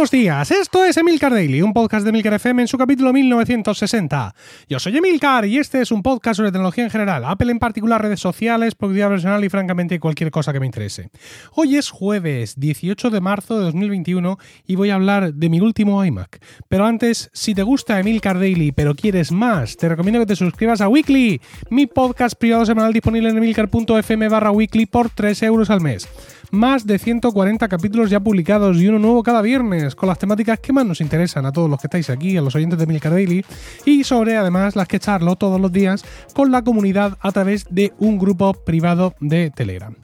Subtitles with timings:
[0.00, 0.50] buenos días.
[0.50, 4.34] Esto es Emilcar Daily, un podcast de Emilcar FM en su capítulo 1960.
[4.66, 8.00] Yo soy Emilcar y este es un podcast sobre tecnología en general, Apple en particular,
[8.00, 11.10] redes sociales, productividad personal y francamente cualquier cosa que me interese.
[11.52, 16.02] Hoy es jueves 18 de marzo de 2021 y voy a hablar de mi último
[16.02, 16.42] iMac.
[16.66, 20.80] Pero antes, si te gusta Emilcar Daily pero quieres más, te recomiendo que te suscribas
[20.80, 25.82] a Weekly, mi podcast privado semanal disponible en emilcar.fm barra weekly por 3 euros al
[25.82, 26.08] mes
[26.50, 30.72] más de 140 capítulos ya publicados y uno nuevo cada viernes, con las temáticas que
[30.72, 33.44] más nos interesan a todos los que estáis aquí, a los oyentes de Milcar Daily,
[33.84, 37.92] y sobre además las que charlo todos los días con la comunidad a través de
[37.98, 39.94] un grupo privado de Telegram.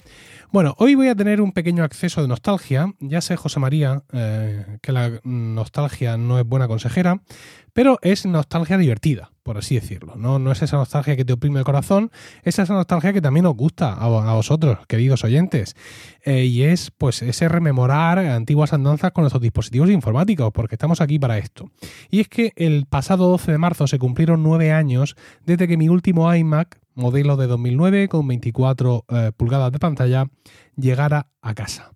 [0.53, 2.95] Bueno, hoy voy a tener un pequeño acceso de nostalgia.
[3.01, 7.21] Ya sé, José María, eh, que la nostalgia no es buena consejera,
[7.73, 10.15] pero es nostalgia divertida, por así decirlo.
[10.17, 12.11] No, no es esa nostalgia que te oprime el corazón,
[12.43, 15.77] es esa nostalgia que también os gusta a, vosotros, queridos oyentes.
[16.25, 21.21] Eh, y es pues ese rememorar antiguas andanzas con nuestros dispositivos informáticos, porque estamos aquí
[21.21, 21.71] para esto.
[22.11, 25.89] Y es que el pasado 12 de marzo se cumplieron nueve años desde que mi
[25.89, 30.27] último iMac, modelo de 2009 con 24 eh, pulgadas de pantalla,
[30.75, 31.93] llegara a casa.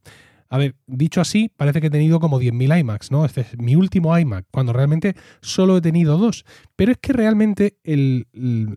[0.51, 3.25] A ver, dicho así, parece que he tenido como 10.000 iMacs, ¿no?
[3.25, 6.45] Este es mi último iMac, cuando realmente solo he tenido dos.
[6.75, 8.27] Pero es que realmente el,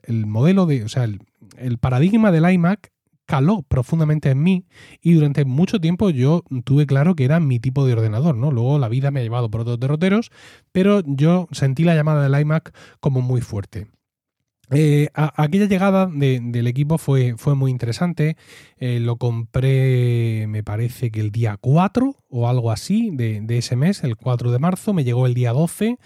[0.07, 1.19] modelo de, o sea, el,
[1.57, 2.91] el paradigma del iMac
[3.25, 4.65] caló profundamente en mí
[5.01, 8.51] y durante mucho tiempo yo tuve claro que era mi tipo de ordenador, ¿no?
[8.51, 10.29] Luego la vida me ha llevado por otros derroteros,
[10.71, 13.87] pero yo sentí la llamada del iMac como muy fuerte.
[14.71, 18.37] Eh, aquella llegada del equipo fue, fue muy interesante.
[18.77, 23.75] Eh, lo compré, me parece que el día 4 o algo así de, de, ese
[23.75, 24.93] mes, el 4 de marzo.
[24.93, 25.97] Me llegó el día 12.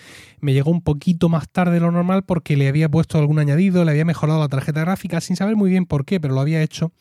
[0.41, 3.85] Me llegó un poquito más tarde de lo normal porque le había puesto algún añadido,
[3.85, 6.61] le había mejorado la tarjeta gráfica sin saber muy bien por qué, pero lo había
[6.61, 6.91] hecho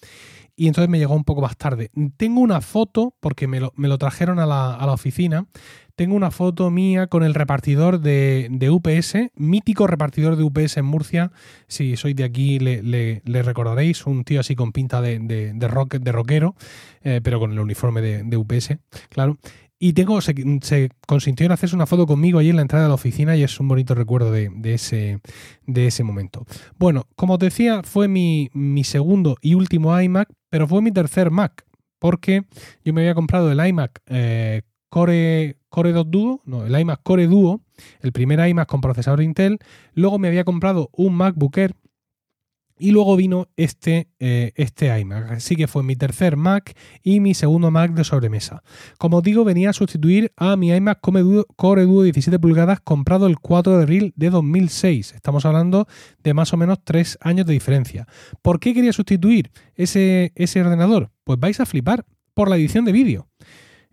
[0.57, 1.91] y entonces me llegó un poco más tarde.
[2.17, 5.47] Tengo una foto, porque me lo, me lo trajeron a la, a la, oficina,
[5.97, 10.87] tengo una foto mía con el repartidor de, de, UPS, mítico repartidor de UPS en
[10.87, 11.31] Murcia.
[11.69, 15.97] Si sois de aquí le, le, recordaréis, un tío así con pinta de, de, rock,
[15.97, 16.55] de rockero,
[17.03, 18.77] eh, pero con el uniforme de, UPS,
[19.11, 19.39] claro.
[19.79, 20.35] Y tengo, se,
[21.07, 23.61] consintió en hacerse una foto conmigo allí en la entrada de la oficina y es
[23.61, 25.21] un bonito recuerdo de, ese,
[25.67, 26.47] de ese momento.
[26.79, 31.31] Bueno, como te decía, fue mi, mi segundo y último iMac, pero fue mi tercer
[31.31, 31.67] Mac,
[31.99, 32.45] porque
[32.85, 37.27] yo me había comprado el iMac eh, Core, Core 2 Duo, no, el iMac Core
[37.27, 37.61] Duo,
[38.01, 39.59] el primer iMac con procesador Intel,
[39.93, 41.75] luego me había comprado un MacBook Air
[42.79, 45.33] y luego vino este, eh, este iMac.
[45.33, 48.63] Así que fue mi tercer Mac y mi segundo Mac de sobremesa.
[48.99, 53.77] Como digo, venía a sustituir a mi iMac Core Duo 17 pulgadas comprado el 4
[53.77, 55.13] de abril de 2006.
[55.15, 55.87] Estamos hablando
[56.23, 58.07] de más o menos 3 años de diferencia.
[58.43, 61.11] ¿Por qué quería sustituir ese, ese ordenador?
[61.25, 62.05] Pues vais a flipar
[62.35, 63.29] por la edición de vídeo.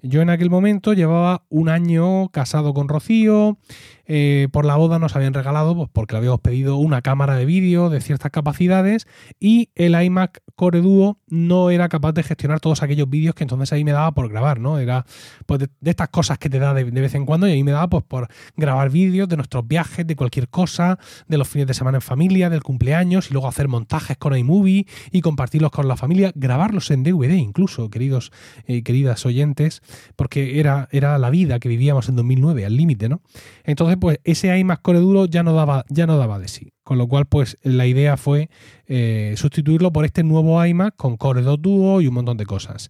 [0.05, 3.57] Yo en aquel momento llevaba un año casado con Rocío,
[4.05, 7.45] eh, por la boda nos habían regalado, pues porque le habíamos pedido una cámara de
[7.45, 9.07] vídeo de ciertas capacidades
[9.39, 13.71] y el iMac Core Duo no era capaz de gestionar todos aquellos vídeos que entonces
[13.73, 14.77] ahí me daba por grabar, ¿no?
[14.77, 15.05] Era
[15.45, 17.89] pues de, estas cosas que te da de, vez en cuando y ahí me daba
[17.89, 21.97] pues por grabar vídeos de nuestros viajes, de cualquier cosa, de los fines de semana
[21.97, 26.31] en familia, del cumpleaños y luego hacer montajes con iMovie y compartirlos con la familia,
[26.35, 28.31] grabarlos en DVD incluso, queridos
[28.67, 29.81] y eh, queridas oyentes,
[30.15, 33.21] porque era, era la vida que vivíamos en 2009, al límite, ¿no?
[33.63, 36.73] Entonces pues ese iMac Core Duro ya no daba, ya no daba de sí.
[36.83, 38.49] Con lo cual, pues la idea fue
[38.87, 42.89] eh, sustituirlo por este nuevo iMac con Core 2 Duo y un montón de cosas.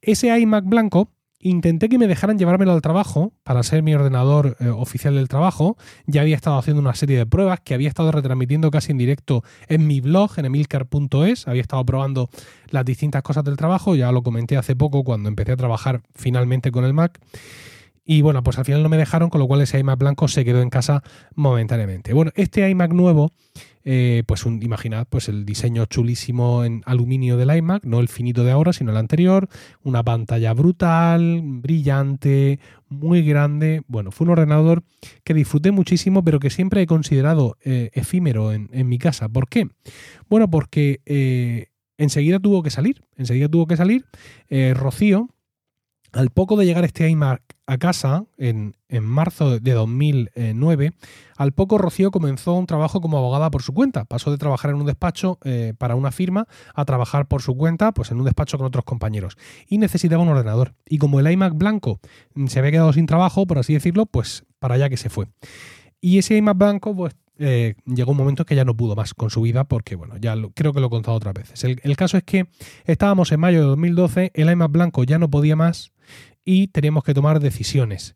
[0.00, 1.10] Ese iMac blanco
[1.44, 5.76] intenté que me dejaran llevármelo al trabajo para ser mi ordenador eh, oficial del trabajo.
[6.06, 9.44] Ya había estado haciendo una serie de pruebas que había estado retransmitiendo casi en directo
[9.68, 11.46] en mi blog, en emilcar.es.
[11.46, 12.30] Había estado probando
[12.70, 13.94] las distintas cosas del trabajo.
[13.94, 17.20] Ya lo comenté hace poco cuando empecé a trabajar finalmente con el Mac.
[18.04, 20.44] Y bueno, pues al final no me dejaron, con lo cual ese iMac blanco se
[20.44, 21.02] quedó en casa
[21.34, 22.12] momentáneamente.
[22.12, 23.32] Bueno, este iMac nuevo,
[23.82, 28.44] eh, pues un, imaginad, pues el diseño chulísimo en aluminio del iMac, no el finito
[28.44, 29.48] de ahora, sino el anterior,
[29.82, 33.82] una pantalla brutal, brillante, muy grande.
[33.86, 34.82] Bueno, fue un ordenador
[35.24, 39.30] que disfruté muchísimo, pero que siempre he considerado eh, efímero en, mi casa.
[39.30, 39.68] ¿Por qué?
[40.28, 44.04] Bueno, porque eh, enseguida tuvo que salir, enseguida tuvo que salir.
[44.74, 45.33] Rocío,
[46.14, 50.92] al poco de llegar este iMac a casa, en, marzo de 2009,
[51.36, 54.04] al poco Rocío comenzó un trabajo como abogada por su cuenta.
[54.04, 57.92] Pasó de trabajar en un despacho eh, para una firma a trabajar por su cuenta,
[57.92, 59.36] pues en un despacho con otros compañeros.
[59.66, 60.74] Y necesitaba un ordenador.
[60.88, 62.00] Y como el iMac blanco
[62.46, 65.26] se había quedado sin trabajo, por así decirlo, pues para allá que se fue.
[66.00, 69.30] Y ese iMac blanco, pues eh, llegó un momento que ya no pudo más con
[69.30, 71.64] su vida porque, bueno, ya creo que lo he contado otras veces.
[71.64, 72.46] El, el, caso es que
[72.84, 75.92] estábamos en mayo de 2012, el iMac blanco ya no podía más
[76.44, 78.14] y teníamos que tomar decisiones.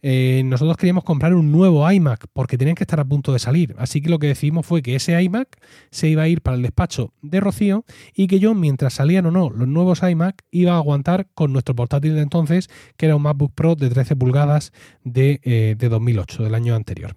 [0.00, 3.74] eh, nosotros queríamos comprar un nuevo iMac porque tenían que estar a punto de salir.
[3.78, 5.48] Así que lo que decidimos fue que ese iMac
[5.90, 7.84] se iba a ir para el despacho de Rocío
[8.14, 11.74] y que yo, mientras salían o no los nuevos iMac, iba a aguantar con nuestro
[11.74, 14.72] portátil de entonces, que era un MacBook Pro de 13 pulgadas
[15.04, 17.16] de, eh, de 2008, del año anterior.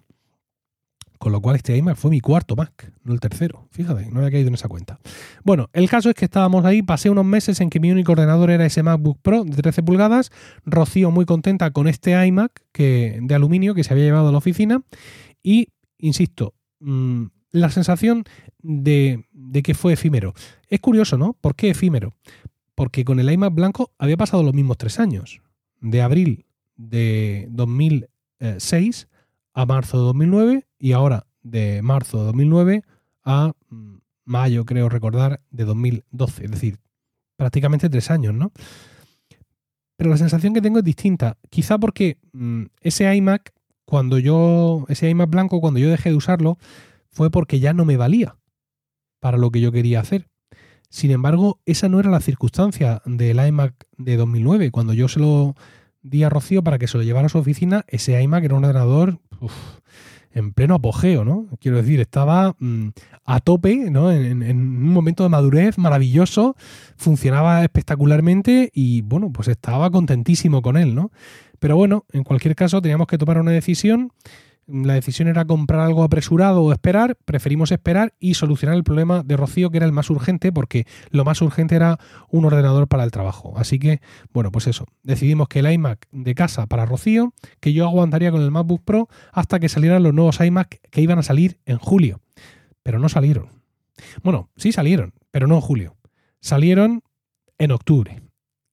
[1.22, 3.68] Con lo cual este iMac fue mi cuarto Mac, no el tercero.
[3.70, 4.98] Fíjate, no había caído en esa cuenta.
[5.44, 8.50] Bueno, el caso es que estábamos ahí, pasé unos meses en que mi único ordenador
[8.50, 10.32] era ese MacBook Pro de 13 pulgadas.
[10.66, 14.38] Rocío muy contenta con este iMac que, de aluminio que se había llevado a la
[14.38, 14.82] oficina.
[15.44, 18.24] Y, insisto, mmm, la sensación
[18.58, 20.34] de, de que fue efímero.
[20.66, 21.34] Es curioso, ¿no?
[21.34, 22.14] ¿Por qué efímero?
[22.74, 25.40] Porque con el iMac blanco había pasado los mismos tres años.
[25.80, 29.06] De abril de 2006
[29.54, 32.82] a marzo de 2009 y ahora de marzo de 2009
[33.24, 36.44] a mm, mayo, creo recordar, de 2012.
[36.44, 36.78] Es decir,
[37.36, 38.52] prácticamente tres años, ¿no?
[39.96, 41.38] Pero la sensación que tengo es distinta.
[41.50, 43.52] Quizá porque mmm, ese iMac,
[43.84, 46.58] cuando yo, ese iMac blanco, cuando yo dejé de usarlo,
[47.10, 48.36] fue porque ya no me valía
[49.20, 50.28] para lo que yo quería hacer.
[50.88, 54.70] Sin embargo, esa no era la circunstancia del iMac de 2009.
[54.70, 55.54] Cuando yo se lo
[56.02, 58.64] di a Rocío para que se lo llevara a su oficina, ese iMac era un
[58.64, 59.20] ordenador
[60.34, 61.46] en pleno apogeo, ¿no?
[61.60, 62.88] Quiero decir, estaba mmm,
[63.24, 64.10] a tope, ¿no?
[64.10, 66.56] En, un momento de madurez maravilloso,
[66.96, 71.10] funcionaba espectacularmente y, bueno, pues estaba contentísimo con él, ¿no?
[71.58, 74.12] Pero bueno, en cualquier caso teníamos que tomar una decisión
[74.66, 79.36] la decisión era comprar algo apresurado o esperar, preferimos esperar y solucionar el problema de
[79.36, 81.98] Rocío, que era el más urgente, porque lo más urgente era
[82.30, 83.54] un ordenador para el trabajo.
[83.56, 84.00] Así que,
[84.32, 88.42] bueno, pues eso, decidimos que el iMac de casa para Rocío, que yo aguantaría con
[88.42, 92.20] el MacBook Pro hasta que salieran los nuevos iMac que iban a salir en julio.
[92.82, 93.48] Pero no salieron.
[94.22, 95.96] Bueno, sí salieron, pero no en julio.
[96.40, 97.02] Salieron
[97.58, 98.22] en octubre.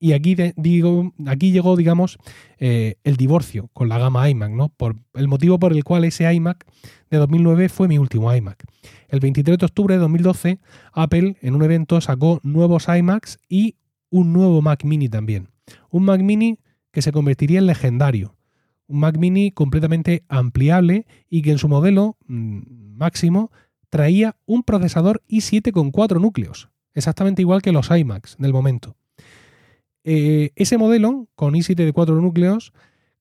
[0.02, 2.18] Y aquí, digo, aquí llegó, digamos,
[2.58, 4.70] eh, el divorcio con la gama iMac, ¿no?
[4.70, 6.64] Por el motivo por el cual ese iMac
[7.10, 8.64] de 2009 fue mi último iMac.
[9.08, 10.58] El 23 de octubre de 2012,
[10.94, 13.76] Apple en un evento sacó nuevos iMacs y
[14.08, 15.48] un nuevo Mac Mini también.
[15.90, 16.60] Un Mac Mini
[16.92, 18.36] que se convertiría en legendario.
[18.86, 22.62] Un Mac Mini completamente ampliable y que en su modelo mmm,
[22.96, 23.52] máximo
[23.90, 28.96] traía un procesador i7 con 4 núcleos, exactamente igual que los iMacs del momento.
[30.04, 32.72] Eh, ese modelo, con i7 de 4 núcleos,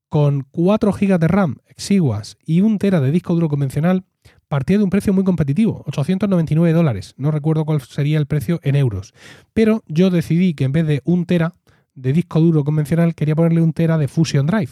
[0.07, 4.03] con 4 GB de RAM exiguas y 1 tera de disco duro convencional,
[4.47, 7.13] partía de un precio muy competitivo, 899 dólares.
[7.17, 9.13] No recuerdo cuál sería el precio en euros.
[9.53, 11.55] Pero yo decidí que en vez de 1 tera
[11.93, 14.71] de disco duro convencional, quería ponerle 1 tera de Fusion Drive.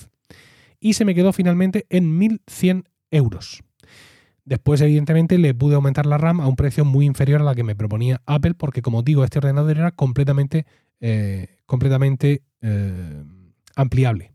[0.79, 3.63] Y se me quedó finalmente en 1100 euros.
[4.45, 7.63] Después, evidentemente, le pude aumentar la RAM a un precio muy inferior a la que
[7.63, 10.65] me proponía Apple, porque, como digo, este ordenador era completamente
[11.01, 13.23] eh, completamente eh,
[13.75, 14.33] ampliable.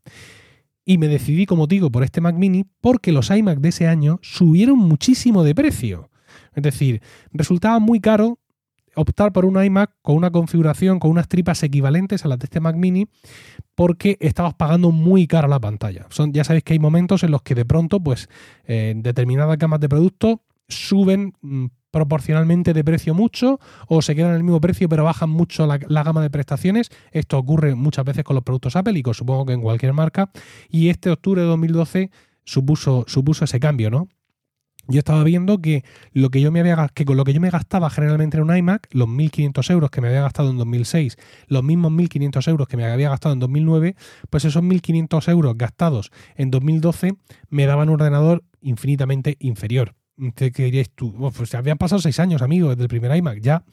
[0.85, 4.21] Y me decidí, como digo, por este Mac mini porque los iMac de ese año
[4.23, 6.11] subieron muchísimo de precio.
[6.55, 7.03] Es decir,
[7.33, 8.39] resultaba muy caro
[8.95, 12.61] optar por un iMac con una configuración, con unas tripas equivalentes a las de este
[12.61, 13.09] Mac mini,
[13.75, 16.07] porque estabas pagando muy cara la pantalla.
[16.11, 18.29] Son, ya sabéis que hay momentos en los que de pronto, pues,
[18.65, 20.37] eh, determinadas gamas de productos
[20.69, 25.67] suben mm, proporcionalmente de precio mucho o se quedan el mismo precio pero bajan mucho
[25.67, 26.91] la, la, gama de prestaciones.
[27.13, 30.33] Esto ocurre muchas veces con los productos Apple y con, supongo que en cualquier marca.
[30.69, 32.11] Y este octubre de 2012
[32.45, 34.09] supuso, supuso ese cambio, ¿no?
[34.89, 37.51] Yo estaba viendo que lo que yo me había que con lo que yo me
[37.51, 41.17] gastaba generalmente en un iMac, los 1.500 euros que me había gastado en 2006,
[41.47, 43.95] los mismos 1.500 euros que me había gastado en 2009,
[44.29, 47.15] pues esos 1.500 euros gastados en 2012
[47.49, 49.95] me daban un ordenador infinitamente inferior.
[50.35, 51.13] ¿Qué dirías tú?
[51.37, 53.65] pues habían pasado seis años, amigo, desde el primer iMac, ya.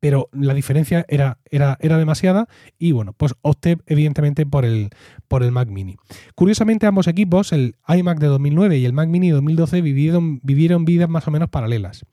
[0.00, 4.90] Pero la diferencia era, era, era demasiada y bueno, pues opté evidentemente por el,
[5.28, 5.96] por el Mac Mini.
[6.34, 10.84] Curiosamente ambos equipos, el iMac de 2009 y el Mac Mini de 2012, vivieron, vivieron
[10.84, 12.04] vidas más o menos paralelas.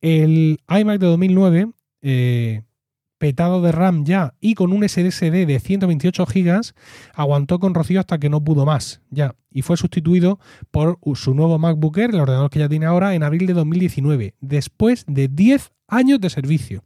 [0.00, 1.70] El iMac de 2009
[2.02, 2.62] eh,
[3.20, 6.72] petado de RAM ya y con un SSD de 128 GB,
[7.14, 11.58] aguantó con Rocío hasta que no pudo más, ya, y fue sustituido por su nuevo
[11.58, 15.70] MacBook Air, el ordenador que ya tiene ahora, en abril de 2019, después de 10
[15.86, 16.82] años de servicio.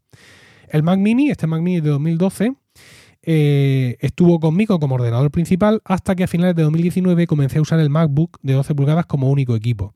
[0.68, 2.54] El Mac Mini, este Mac Mini de 2012,
[3.26, 7.80] eh, estuvo conmigo como ordenador principal hasta que a finales de 2019 comencé a usar
[7.80, 9.94] el MacBook de 12 pulgadas como único equipo.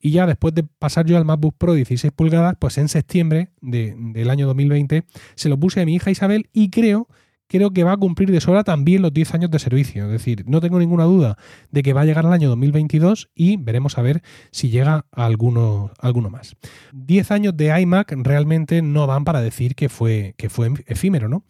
[0.00, 3.94] Y ya después de pasar yo al MacBook Pro 16 pulgadas, pues en septiembre de,
[3.96, 7.08] del año 2020 se lo puse a mi hija Isabel y creo
[7.50, 10.04] creo que va a cumplir de sobra también los 10 años de servicio.
[10.06, 11.36] Es decir, no tengo ninguna duda
[11.72, 14.22] de que va a llegar al año 2022 y veremos a ver
[14.52, 16.56] si llega a alguno, alguno más.
[16.92, 21.44] 10 años de iMac realmente no dan para decir que fue, que fue efímero, ¿no?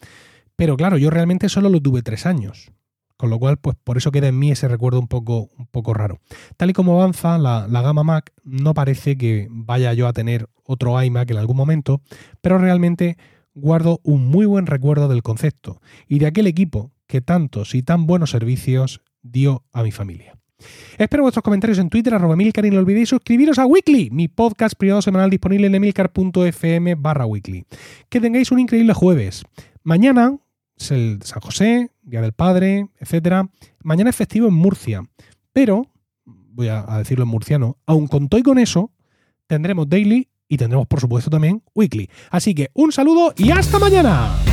[0.61, 2.71] Pero claro, yo realmente solo lo tuve tres años.
[3.17, 5.95] con lo cual, pues por eso queda en mí ese recuerdo un poco, un poco
[5.95, 6.21] raro.
[6.59, 10.49] Tal y como avanza la, la, gama Mac, no parece que vaya yo a tener
[10.64, 12.02] otro iMac en algún momento,
[12.43, 13.17] pero realmente
[13.55, 18.07] guardo un muy buen recuerdo del concepto y de aquel equipo que tantos y tan
[18.07, 20.37] buenos servicios dio a mi familia.
[20.99, 24.75] Espero vuestros comentarios en Twitter, arroba Milcar, y no olvidéis suscribiros a Weekly, mi podcast
[24.76, 27.64] privado semanal disponible en emilcar.fm barra weekly.
[28.11, 29.43] Que tengáis un increíble jueves.
[29.83, 30.38] Mañana
[30.80, 33.49] es el San José, Día del Padre, etc.
[33.82, 35.02] Mañana es festivo en Murcia,
[35.52, 35.87] pero,
[36.25, 38.90] voy a, decirlo en murciano, aun con todo y con eso,
[39.46, 42.08] tendremos daily y tendremos por supuesto también weekly.
[42.30, 44.50] Así que un saludo y hasta mañana.